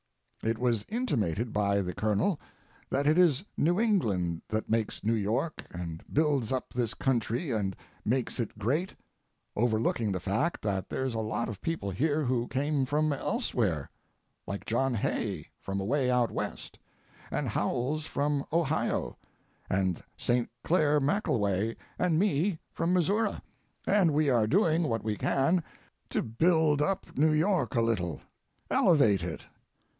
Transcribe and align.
It 0.41 0.57
was 0.57 0.83
intimated 0.89 1.53
by 1.53 1.81
the 1.83 1.93
Colonel 1.93 2.39
that 2.89 3.05
it 3.05 3.19
is 3.19 3.43
New 3.55 3.79
England 3.79 4.41
that 4.47 4.67
makes 4.71 5.03
New 5.03 5.13
York 5.13 5.63
and 5.69 6.01
builds 6.11 6.51
up 6.51 6.73
this 6.73 6.95
country 6.95 7.51
and 7.51 7.75
makes 8.03 8.39
it 8.39 8.57
great, 8.57 8.95
overlooking 9.55 10.11
the 10.11 10.19
fact 10.19 10.63
that 10.63 10.89
there's 10.89 11.13
a 11.13 11.19
lot 11.19 11.47
of 11.47 11.61
people 11.61 11.91
here 11.91 12.23
who 12.25 12.47
came 12.47 12.85
from 12.85 13.13
elsewhere, 13.13 13.91
like 14.47 14.65
John 14.65 14.95
Hay 14.95 15.49
from 15.59 15.79
away 15.79 16.09
out 16.09 16.31
West, 16.31 16.79
and 17.29 17.47
Howells 17.47 18.07
from 18.07 18.43
Ohio, 18.51 19.15
and 19.69 20.03
St. 20.17 20.49
Clair 20.63 20.99
McKelway 20.99 21.75
and 21.99 22.17
me 22.17 22.57
from 22.73 22.91
Missouri, 22.91 23.35
and 23.85 24.11
we 24.15 24.31
are 24.31 24.47
doing 24.47 24.81
what 24.89 25.03
we 25.03 25.15
can 25.15 25.63
to 26.09 26.23
build 26.23 26.81
up 26.81 27.15
New 27.15 27.31
York 27.33 27.75
a 27.75 27.81
little 27.83 28.19
elevate 28.71 29.21
it. 29.21 29.45